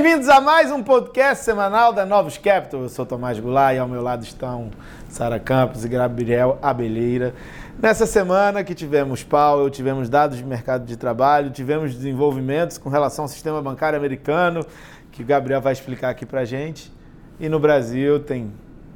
[0.00, 2.82] Bem-vindos a mais um podcast semanal da Novos Capital.
[2.82, 4.70] Eu sou Tomás Goulart e ao meu lado estão
[5.08, 7.34] Sara Campos e Gabriel Abelheira.
[7.82, 13.24] Nessa semana que tivemos Powell, tivemos dados de mercado de trabalho, tivemos desenvolvimentos com relação
[13.24, 14.64] ao sistema bancário americano,
[15.10, 16.92] que o Gabriel vai explicar aqui pra gente.
[17.40, 18.52] E no Brasil tem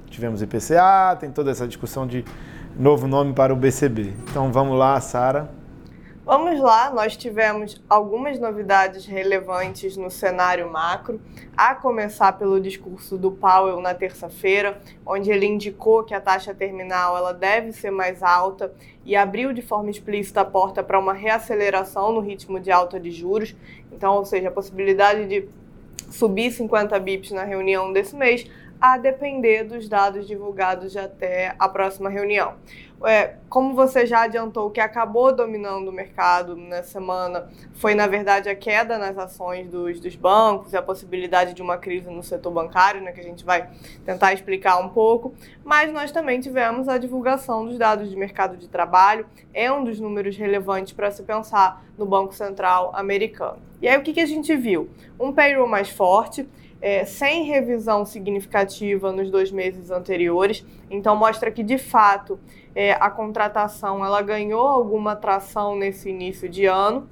[0.08, 2.24] tivemos IPCA, tem toda essa discussão de
[2.78, 4.12] novo nome para o BCB.
[4.30, 5.61] Então vamos lá, Sara.
[6.24, 11.20] Vamos lá, nós tivemos algumas novidades relevantes no cenário macro,
[11.56, 17.16] a começar pelo discurso do Powell na terça-feira, onde ele indicou que a taxa terminal
[17.16, 18.72] ela deve ser mais alta
[19.04, 23.10] e abriu de forma explícita a porta para uma reaceleração no ritmo de alta de
[23.10, 23.56] juros.
[23.90, 25.48] Então, ou seja, a possibilidade de
[26.08, 28.48] subir 50 bips na reunião desse mês,
[28.82, 32.54] a depender dos dados divulgados até a próxima reunião.
[33.04, 38.08] É, como você já adiantou, o que acabou dominando o mercado na semana foi, na
[38.08, 42.24] verdade, a queda nas ações dos, dos bancos e a possibilidade de uma crise no
[42.24, 43.70] setor bancário, né, que a gente vai
[44.04, 45.32] tentar explicar um pouco.
[45.64, 50.00] Mas nós também tivemos a divulgação dos dados de mercado de trabalho, é um dos
[50.00, 53.58] números relevantes para se pensar no Banco Central americano.
[53.80, 54.90] E aí, o que, que a gente viu?
[55.20, 56.48] Um payroll mais forte
[56.82, 60.66] é, sem revisão significativa nos dois meses anteriores.
[60.90, 62.40] Então mostra que de fato
[62.74, 67.08] é, a contratação ela ganhou alguma tração nesse início de ano.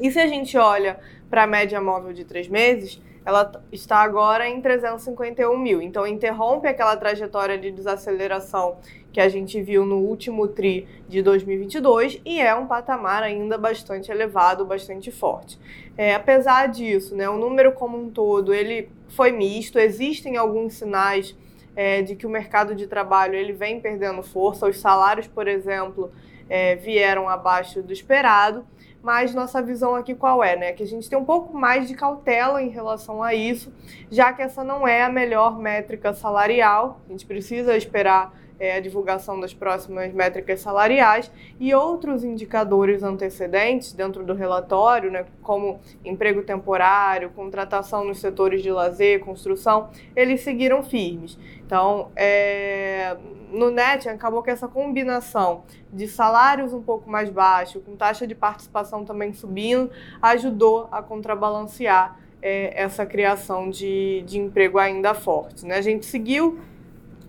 [0.00, 4.48] E se a gente olha para a média móvel de três meses, ela está agora
[4.48, 5.82] em 351 mil.
[5.82, 8.78] Então interrompe aquela trajetória de desaceleração
[9.12, 14.10] que a gente viu no último TRI de 2022 e é um patamar ainda bastante
[14.10, 15.58] elevado, bastante forte.
[15.96, 21.36] É, apesar disso, né, o número como um todo ele foi misto, existem alguns sinais
[21.74, 26.12] é, de que o mercado de trabalho ele vem perdendo força, os salários, por exemplo,
[26.48, 28.64] é, vieram abaixo do esperado,
[29.02, 30.72] mas nossa visão aqui qual é, né?
[30.72, 33.72] Que a gente tem um pouco mais de cautela em relação a isso,
[34.10, 38.80] já que essa não é a melhor métrica salarial, a gente precisa esperar é, a
[38.80, 46.42] divulgação das próximas métricas salariais e outros indicadores antecedentes dentro do relatório, né, como emprego
[46.42, 51.38] temporário, contratação nos setores de lazer, construção, eles seguiram firmes.
[51.70, 53.16] Então, é,
[53.52, 58.34] no NET acabou que essa combinação de salários um pouco mais baixos, com taxa de
[58.34, 59.88] participação também subindo,
[60.20, 65.64] ajudou a contrabalancear é, essa criação de, de emprego ainda forte.
[65.64, 65.76] Né?
[65.76, 66.58] A gente seguiu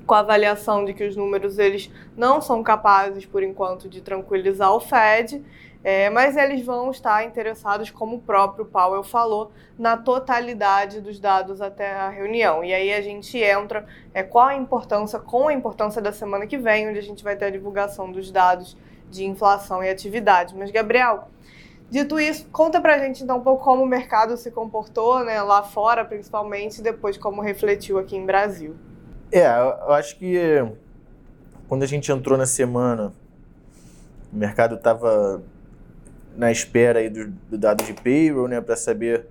[0.08, 4.74] com a avaliação de que os números eles não são capazes, por enquanto, de tranquilizar
[4.74, 5.40] o Fed,
[5.84, 11.62] é, mas eles vão estar interessados, como o próprio Powell falou, na totalidade dos dados
[11.62, 12.64] até a reunião.
[12.64, 16.58] E aí a gente entra é, qual a importância, com a importância da semana que
[16.58, 18.78] vem, onde a gente vai ter a divulgação dos dados
[19.10, 20.56] de inflação e atividade.
[20.56, 21.28] Mas, Gabriel,
[21.92, 25.62] Dito isso, conta pra gente então um pouco como o mercado se comportou, né, lá
[25.62, 28.78] fora principalmente, e depois como refletiu aqui em Brasil.
[29.30, 30.38] É, eu acho que
[31.68, 33.14] quando a gente entrou na semana,
[34.32, 35.44] o mercado estava
[36.36, 39.26] na espera aí do, do, dado de payroll, né, para saber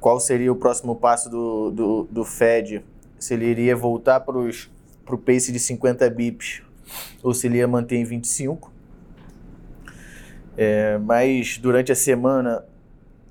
[0.00, 2.84] qual seria o próximo passo do, do, do Fed,
[3.18, 6.62] se ele iria voltar para o pace de 50 bips
[7.22, 8.72] ou se ele ia manter em 25.
[10.56, 12.64] É, mas durante a semana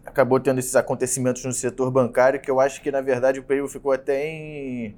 [0.06, 3.70] acabou tendo esses acontecimentos no setor bancário que eu acho que na verdade o payroll
[3.70, 4.96] ficou até em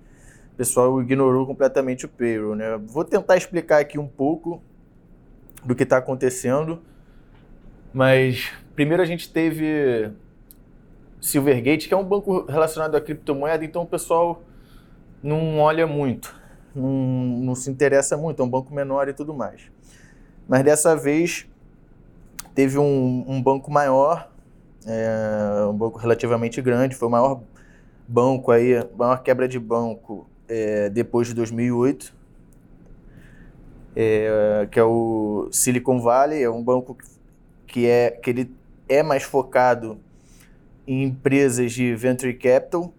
[0.53, 2.55] o pessoal ignorou completamente o payroll.
[2.55, 2.77] Né?
[2.85, 4.61] Vou tentar explicar aqui um pouco
[5.65, 6.81] do que está acontecendo,
[7.93, 10.11] mas primeiro a gente teve
[11.21, 14.41] Silvergate, que é um banco relacionado à criptomoeda, então o pessoal
[15.21, 16.35] não olha muito,
[16.75, 19.61] não, não se interessa muito, é um banco menor e tudo mais.
[20.47, 21.47] Mas dessa vez
[22.53, 24.29] teve um, um banco maior,
[24.85, 27.41] é, um banco relativamente grande, foi o maior
[28.07, 32.13] banco aí, maior quebra de banco é, depois de 2008,
[33.95, 37.05] é, que é o Silicon Valley, é um banco que,
[37.87, 38.51] é, que ele
[38.87, 39.99] é mais focado
[40.85, 42.93] em empresas de venture capital,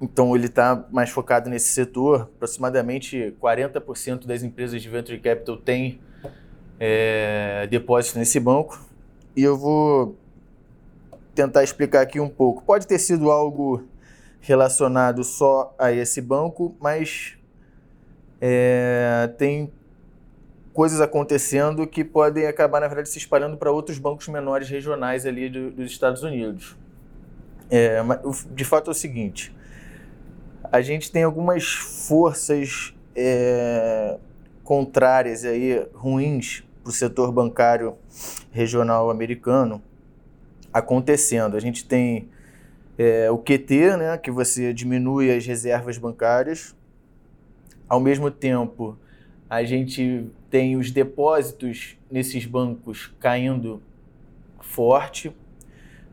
[0.00, 2.22] então ele está mais focado nesse setor.
[2.36, 6.00] Aproximadamente 40% das empresas de venture capital têm
[6.80, 8.84] é, depósito nesse banco.
[9.36, 10.16] E eu vou
[11.34, 12.64] tentar explicar aqui um pouco.
[12.64, 13.84] Pode ter sido algo
[14.40, 17.38] relacionado só a esse banco, mas
[18.40, 19.70] é, tem
[20.72, 25.48] coisas acontecendo que podem acabar, na verdade, se espalhando para outros bancos menores regionais ali
[25.48, 26.76] do, dos Estados Unidos.
[27.70, 28.00] É,
[28.50, 29.54] de fato é o seguinte,
[30.70, 34.18] a gente tem algumas forças é,
[34.64, 37.96] contrárias aí, ruins para o setor bancário
[38.50, 39.82] regional americano
[40.72, 41.56] acontecendo.
[41.56, 42.28] A gente tem
[42.98, 46.74] é, o QT, né, que você diminui as reservas bancárias.
[47.88, 48.96] Ao mesmo tempo,
[49.52, 53.82] a gente tem os depósitos nesses bancos caindo
[54.62, 55.30] forte.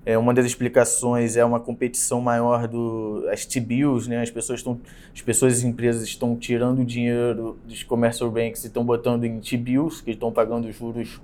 [0.06, 4.22] É, uma das explicações é uma competição maior do as T-bills, né?
[4.22, 4.82] As pessoas estão,
[5.16, 10.04] as pessoas e empresas estão tirando dinheiro dos commercial banks e estão botando em T-bills,
[10.04, 11.22] que estão pagando juros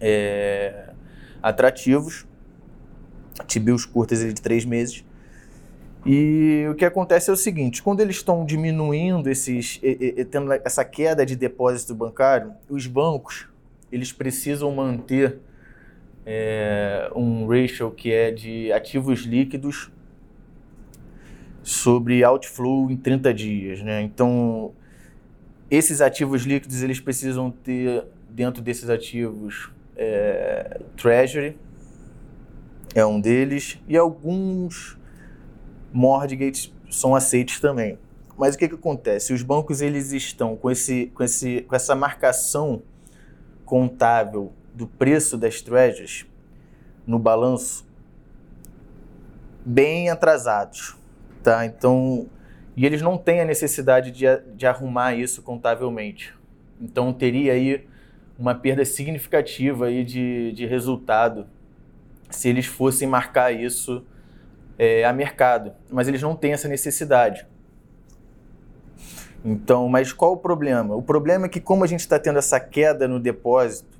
[0.00, 0.90] é,
[1.42, 2.24] atrativos.
[3.48, 5.04] T-bills curtas de três meses.
[6.06, 10.52] E o que acontece é o seguinte: quando eles estão diminuindo esses, e, e, tendo
[10.52, 13.48] essa queda de depósito bancário, os bancos
[13.90, 15.38] eles precisam manter
[16.24, 19.90] é, um ratio que é de ativos líquidos
[21.62, 23.82] sobre outflow em 30 dias.
[23.82, 24.02] Né?
[24.02, 24.72] Então,
[25.68, 31.56] esses ativos líquidos eles precisam ter dentro desses ativos é, Treasury,
[32.94, 34.96] é um deles, e alguns
[35.96, 37.98] mortgages são aceitos também.
[38.36, 39.32] Mas o que, que acontece?
[39.32, 42.82] Os bancos eles estão com, esse, com, esse, com essa marcação
[43.64, 46.26] contábil do preço das treasuries
[47.06, 47.86] no balanço
[49.64, 50.96] bem atrasados,
[51.42, 51.64] tá?
[51.64, 52.28] Então,
[52.76, 56.34] e eles não têm a necessidade de, de arrumar isso contabilmente.
[56.78, 57.86] Então, teria aí
[58.38, 61.46] uma perda significativa aí de, de resultado
[62.28, 64.04] se eles fossem marcar isso
[64.78, 65.72] é, a mercado.
[65.90, 67.46] Mas eles não têm essa necessidade.
[69.44, 70.94] Então, mas qual o problema?
[70.96, 73.96] O problema é que como a gente está tendo essa queda no depósito,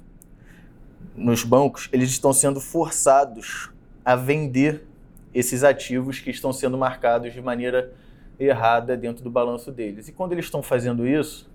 [1.14, 3.70] nos bancos, eles estão sendo forçados
[4.05, 4.84] a vender
[5.32, 7.93] esses ativos que estão sendo marcados de maneira
[8.38, 10.08] errada dentro do balanço deles.
[10.08, 11.50] E quando eles estão fazendo isso,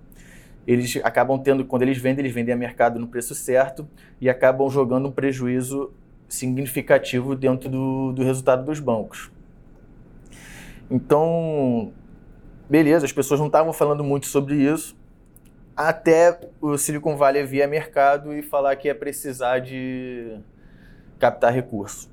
[0.66, 3.88] eles acabam tendo, quando eles vendem, eles vendem a mercado no preço certo
[4.20, 5.92] e acabam jogando um prejuízo
[6.32, 9.30] significativo dentro do, do resultado dos bancos.
[10.90, 11.92] Então,
[12.70, 14.96] beleza, as pessoas não estavam falando muito sobre isso,
[15.76, 20.38] até o Silicon Valley vir a mercado e falar que ia precisar de
[21.20, 22.10] captar recurso.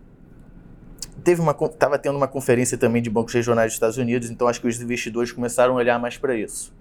[1.22, 4.60] Teve uma estava tendo uma conferência também de bancos regionais dos Estados Unidos, então acho
[4.60, 6.74] que os investidores começaram a olhar mais para isso.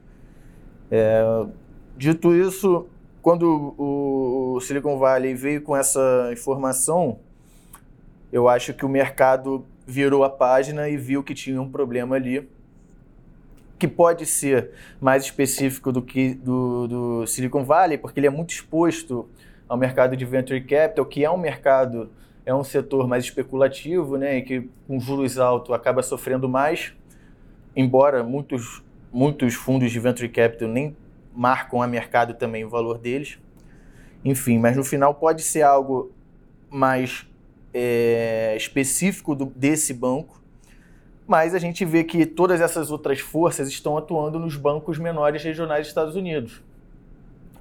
[0.90, 1.46] É,
[1.96, 2.88] dito isso,
[3.22, 7.20] quando o Silicon Valley veio com essa informação,
[8.32, 12.48] eu acho que o mercado virou a página e viu que tinha um problema ali
[13.80, 18.50] que pode ser mais específico do que do, do Silicon Valley, porque ele é muito
[18.50, 19.30] exposto
[19.70, 22.10] ao mercado de venture capital, que é um mercado,
[22.46, 26.94] é um setor mais especulativo, né, e que com juros altos acaba sofrendo mais,
[27.76, 30.96] embora muitos, muitos fundos de venture capital nem
[31.34, 33.38] marcam a mercado também o valor deles.
[34.26, 36.12] Enfim, mas no final pode ser algo
[36.70, 37.28] mais
[37.80, 40.42] é, específico do, desse banco,
[41.28, 45.82] mas a gente vê que todas essas outras forças estão atuando nos bancos menores regionais
[45.82, 46.64] dos Estados Unidos.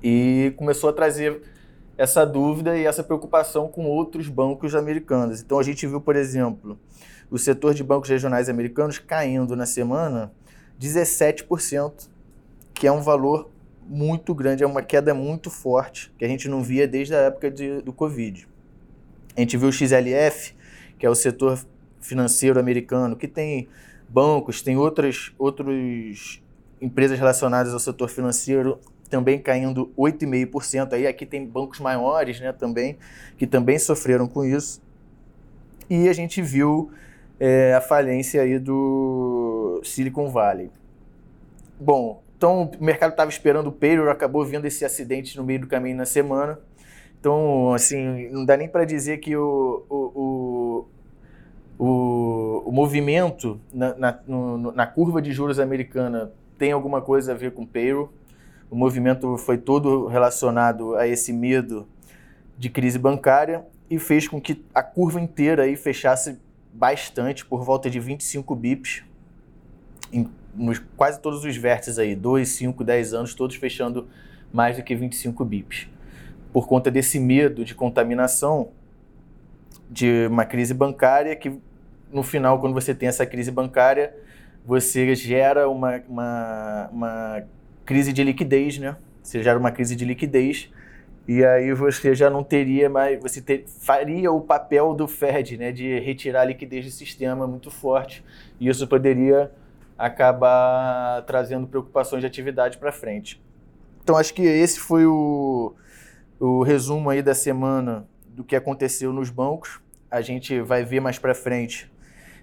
[0.03, 1.43] E começou a trazer
[1.99, 5.43] essa dúvida e essa preocupação com outros bancos americanos.
[5.43, 6.79] Então a gente viu, por exemplo,
[7.31, 10.33] o setor de bancos regionais americanos caindo na semana
[10.81, 12.09] 17%,
[12.73, 13.51] que é um valor
[13.87, 17.51] muito grande, é uma queda muito forte, que a gente não via desde a época
[17.51, 18.49] de, do Covid.
[19.37, 20.55] A gente viu o XLF,
[20.99, 21.59] que é o setor
[22.00, 23.69] financeiro americano, que tem
[24.09, 26.43] bancos, tem outras, outras
[26.81, 28.78] empresas relacionadas ao setor financeiro
[29.09, 30.93] também caindo 8,5%.
[30.93, 32.97] Aí aqui tem bancos maiores né, também,
[33.37, 34.81] que também sofreram com isso.
[35.88, 36.90] E a gente viu
[37.38, 40.71] é, a falência aí do Silicon Valley.
[41.78, 45.66] Bom, então o mercado estava esperando o payroll, acabou vindo esse acidente no meio do
[45.66, 46.59] caminho na semana.
[47.18, 50.87] Então, assim, não dá nem para dizer que o, o,
[51.78, 57.35] o, o movimento na, na, no, na, curva de juros americana tem alguma coisa a
[57.35, 58.12] ver com payroll.
[58.70, 61.87] O movimento foi todo relacionado a esse medo
[62.58, 66.38] de crise bancária e fez com que a curva inteira aí fechasse
[66.73, 69.02] bastante, por volta de 25 bips,
[70.12, 74.08] em nos, quase todos os vértices aí, 2, 5, 10 anos, todos fechando
[74.52, 75.88] mais do que 25 bips.
[76.57, 78.71] Por conta desse medo de contaminação,
[79.91, 81.53] de uma crise bancária que
[82.11, 84.17] no final, quando você tem essa crise bancária,
[84.65, 87.43] você gera uma, uma, uma
[87.85, 88.97] crise de liquidez, né?
[89.23, 90.71] Você gera uma crise de liquidez
[91.29, 95.71] e aí você já não teria mais, você ter, faria o papel do Fed, né,
[95.73, 98.25] de retirar a liquidez do sistema muito forte.
[98.59, 99.53] E isso poderia
[99.99, 103.39] acabar trazendo preocupações de atividade para frente.
[104.03, 105.75] Então acho que esse foi o,
[106.38, 109.81] o resumo aí da semana do que aconteceu nos bancos.
[110.11, 111.90] A gente vai ver mais para frente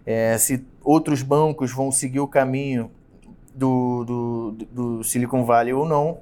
[0.05, 2.91] é, se outros bancos vão seguir o caminho
[3.53, 6.19] do, do, do Silicon Valley ou não.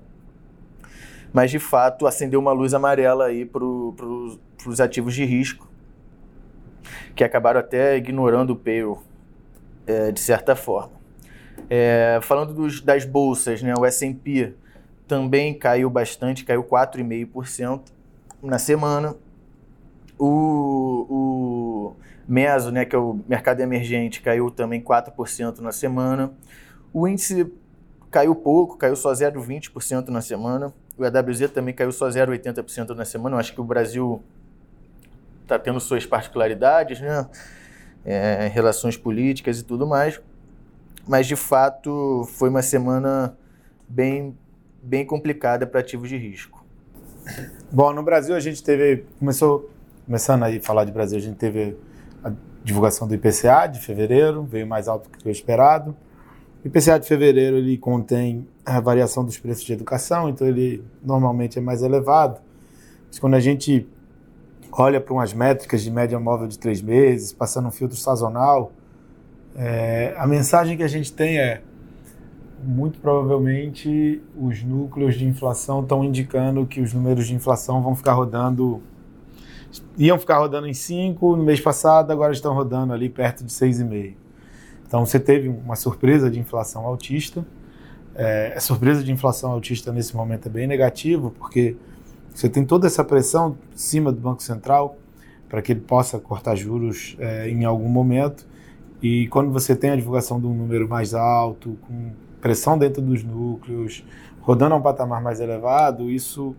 [1.33, 5.69] Mas, de fato, acendeu uma luz amarela aí para pro, os ativos de risco,
[7.15, 9.01] que acabaram até ignorando o payroll,
[9.87, 10.91] é, de certa forma.
[11.69, 14.53] É, falando dos, das bolsas, né, o S&P
[15.11, 17.81] também caiu bastante, caiu 4,5%
[18.41, 19.13] na semana.
[20.17, 26.31] O, o Meso, né, que é o mercado emergente, caiu também 4% na semana.
[26.93, 27.51] O índice
[28.09, 30.73] caiu pouco, caiu só 0,20% na semana.
[30.97, 33.35] O EWZ também caiu só 0,80% na semana.
[33.35, 34.23] Eu acho que o Brasil
[35.43, 37.27] está tendo suas particularidades, né?
[38.05, 40.21] É, relações políticas e tudo mais.
[41.05, 43.37] Mas, de fato, foi uma semana
[43.89, 44.37] bem
[44.81, 46.63] bem complicada para ativos de risco.
[47.71, 49.69] Bom, no Brasil a gente teve, começou,
[50.05, 51.77] começando aí a falar de Brasil, a gente teve
[52.23, 52.31] a
[52.63, 55.95] divulgação do IPCA de fevereiro, veio mais alto do que o esperado.
[56.63, 61.57] O IPCA de fevereiro ele contém a variação dos preços de educação, então ele normalmente
[61.57, 62.39] é mais elevado.
[63.07, 63.87] Mas quando a gente
[64.71, 68.71] olha para umas métricas de média móvel de três meses, passando um filtro sazonal,
[69.55, 71.61] é, a mensagem que a gente tem é
[72.63, 78.13] muito provavelmente os núcleos de inflação estão indicando que os números de inflação vão ficar
[78.13, 78.81] rodando.
[79.97, 84.15] Iam ficar rodando em 5 no mês passado, agora estão rodando ali perto de 6,5.
[84.85, 87.45] Então você teve uma surpresa de inflação altista.
[88.13, 91.77] É, a surpresa de inflação altista nesse momento é bem negativo, porque
[92.33, 94.97] você tem toda essa pressão em cima do Banco Central
[95.47, 98.45] para que ele possa cortar juros é, em algum momento.
[99.01, 103.23] E quando você tem a divulgação de um número mais alto, com pressão dentro dos
[103.23, 104.03] núcleos,
[104.41, 106.55] rodando a um patamar mais elevado, isso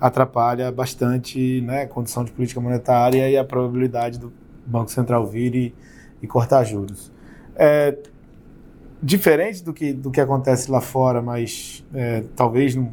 [0.00, 4.32] atrapalha bastante né, a condição de política monetária e a probabilidade do
[4.66, 5.74] Banco Central vir e,
[6.22, 7.10] e cortar juros.
[7.54, 7.96] É,
[9.02, 12.92] diferente do que, do que acontece lá fora, mas é, talvez num,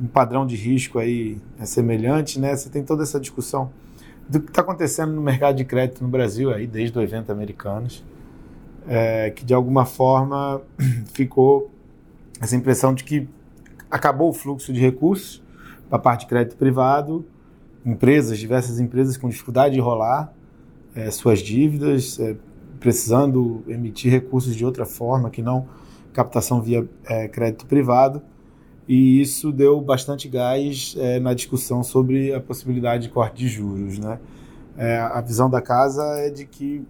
[0.00, 2.54] um padrão de risco aí é semelhante, né?
[2.54, 3.70] Você tem toda essa discussão
[4.28, 8.04] do que está acontecendo no mercado de crédito no Brasil aí desde o evento americanos
[8.88, 10.62] é, que de alguma forma
[11.12, 11.70] ficou
[12.40, 13.28] essa impressão de que
[13.90, 15.42] acabou o fluxo de recursos
[15.88, 17.24] para a parte de crédito privado,
[17.84, 20.32] empresas, diversas empresas com dificuldade de rolar
[20.94, 22.36] é, suas dívidas, é,
[22.80, 25.66] precisando emitir recursos de outra forma que não
[26.12, 28.22] captação via é, crédito privado,
[28.88, 33.98] e isso deu bastante gás é, na discussão sobre a possibilidade de corte de juros.
[33.98, 34.18] Né?
[34.78, 36.82] É, a visão da casa é de que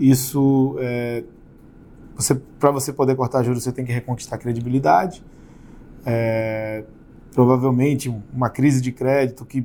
[0.00, 1.22] isso, é,
[2.58, 5.24] para você poder cortar juros, você tem que reconquistar credibilidade.
[6.04, 6.82] É,
[7.32, 9.64] provavelmente, uma crise de crédito que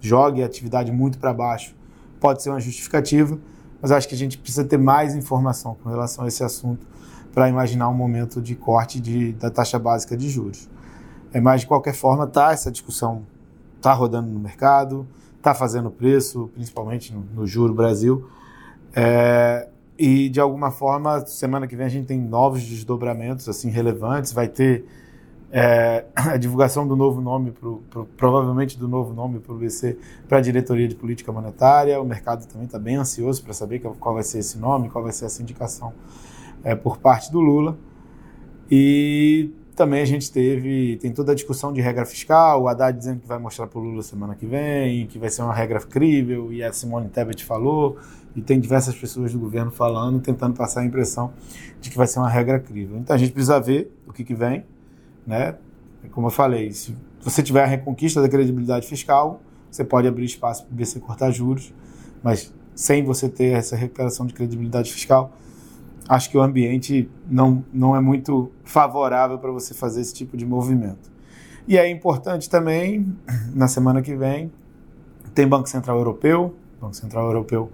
[0.00, 1.76] jogue a atividade muito para baixo
[2.18, 3.38] pode ser uma justificativa,
[3.80, 6.84] mas acho que a gente precisa ter mais informação com relação a esse assunto
[7.32, 10.68] para imaginar um momento de corte de, da taxa básica de juros.
[11.34, 13.26] É, mas, de qualquer forma, tá essa discussão
[13.76, 18.26] está rodando no mercado, está fazendo preço, principalmente no, no Juro Brasil.
[18.94, 24.32] É, e de alguma forma, semana que vem a gente tem novos desdobramentos assim relevantes.
[24.32, 24.86] Vai ter
[25.50, 29.98] é, a divulgação do novo nome, pro, pro, provavelmente do novo nome para o BC,
[30.28, 32.00] para a diretoria de política monetária.
[32.00, 35.12] O mercado também está bem ansioso para saber qual vai ser esse nome, qual vai
[35.12, 35.92] ser essa indicação
[36.62, 37.76] é, por parte do Lula.
[38.70, 43.20] E também a gente teve, tem toda a discussão de regra fiscal, o Haddad dizendo
[43.20, 46.52] que vai mostrar para o Lula semana que vem, que vai ser uma regra crível,
[46.52, 47.98] e a Simone Tebet falou,
[48.36, 51.32] e tem diversas pessoas do governo falando, tentando passar a impressão
[51.80, 52.98] de que vai ser uma regra crível.
[52.98, 54.64] Então a gente precisa ver o que, que vem,
[55.26, 55.56] né?
[56.10, 59.40] Como eu falei, se você tiver a reconquista da credibilidade fiscal,
[59.70, 61.72] você pode abrir espaço para o BC cortar juros,
[62.22, 65.32] mas sem você ter essa recuperação de credibilidade fiscal,
[66.08, 70.44] acho que o ambiente não, não é muito favorável para você fazer esse tipo de
[70.44, 71.12] movimento.
[71.66, 73.16] E é importante também,
[73.54, 74.52] na semana que vem,
[75.34, 76.54] tem Banco Central Europeu.
[76.80, 77.70] Banco Central Europeu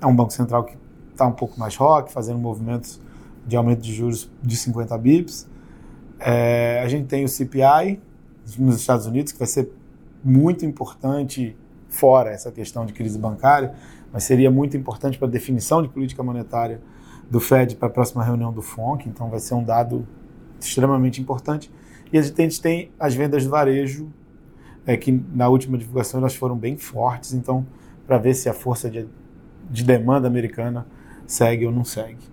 [0.00, 0.76] é um banco central que
[1.10, 3.00] está um pouco mais rock, fazendo movimentos
[3.46, 5.48] de aumento de juros de 50 bips.
[6.20, 8.00] É, a gente tem o CPI
[8.58, 9.70] nos Estados Unidos, que vai ser
[10.22, 11.56] muito importante,
[11.88, 13.74] fora essa questão de crise bancária,
[14.12, 16.80] mas seria muito importante para a definição de política monetária
[17.30, 20.06] do Fed para a próxima reunião do FONC, então vai ser um dado
[20.58, 21.70] extremamente importante.
[22.12, 24.10] E a gente tem as vendas do varejo,
[24.86, 27.66] é, que na última divulgação elas foram bem fortes, então
[28.06, 29.06] para ver se a força de,
[29.70, 30.86] de demanda americana
[31.26, 32.24] segue ou não segue.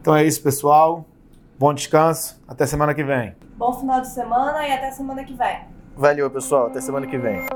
[0.00, 1.04] Então é isso, pessoal.
[1.58, 2.40] Bom descanso.
[2.46, 3.34] Até semana que vem.
[3.56, 5.62] Bom final de semana e até semana que vem.
[5.96, 6.66] Valeu, pessoal.
[6.66, 7.55] Até semana que vem.